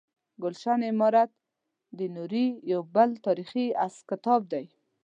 ګلشن 0.41 0.81
امارت 0.91 1.31
د 1.97 1.99
نوري 2.15 2.47
یو 2.71 2.81
بل 2.95 3.09
تاریخي 3.25 3.65
کتاب 4.09 4.41
دی. 4.51 4.65